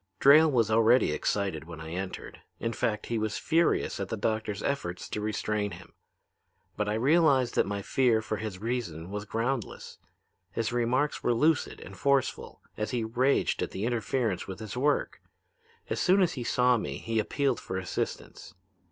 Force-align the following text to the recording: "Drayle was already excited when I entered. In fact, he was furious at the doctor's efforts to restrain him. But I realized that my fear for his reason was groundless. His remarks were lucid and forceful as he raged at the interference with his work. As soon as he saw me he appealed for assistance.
"Drayle 0.19 0.49
was 0.51 0.71
already 0.71 1.11
excited 1.11 1.65
when 1.65 1.79
I 1.79 1.91
entered. 1.91 2.39
In 2.59 2.73
fact, 2.73 3.05
he 3.05 3.19
was 3.19 3.37
furious 3.37 3.99
at 3.99 4.09
the 4.09 4.17
doctor's 4.17 4.63
efforts 4.63 5.07
to 5.09 5.21
restrain 5.21 5.73
him. 5.73 5.93
But 6.75 6.89
I 6.89 6.95
realized 6.95 7.53
that 7.53 7.67
my 7.67 7.83
fear 7.83 8.19
for 8.19 8.37
his 8.37 8.57
reason 8.57 9.11
was 9.11 9.25
groundless. 9.25 9.99
His 10.51 10.73
remarks 10.73 11.21
were 11.21 11.35
lucid 11.35 11.79
and 11.79 11.95
forceful 11.95 12.63
as 12.75 12.89
he 12.89 13.03
raged 13.03 13.61
at 13.61 13.69
the 13.69 13.85
interference 13.85 14.47
with 14.47 14.59
his 14.59 14.75
work. 14.75 15.21
As 15.87 15.99
soon 16.01 16.23
as 16.23 16.33
he 16.33 16.43
saw 16.43 16.77
me 16.77 16.97
he 16.97 17.19
appealed 17.19 17.59
for 17.59 17.77
assistance. 17.77 18.55